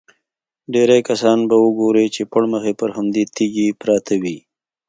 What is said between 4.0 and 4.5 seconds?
وي.